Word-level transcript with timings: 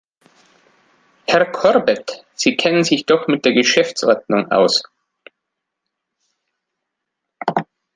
Herr 1.27 1.51
Corbett, 1.51 2.25
Sie 2.33 2.57
kennen 2.57 2.83
sich 2.83 3.05
doch 3.05 3.27
mit 3.27 3.45
der 3.45 3.53
Geschäftsordnung 3.53 4.51
aus. 4.51 4.81